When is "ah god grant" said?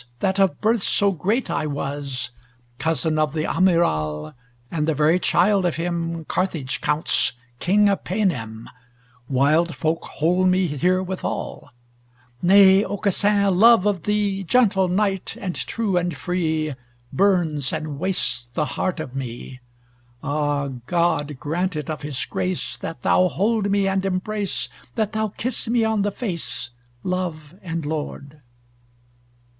20.23-21.75